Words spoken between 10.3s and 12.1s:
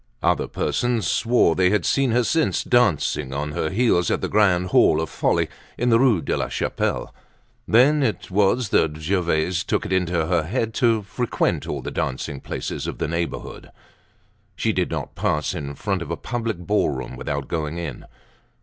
head to frequent all the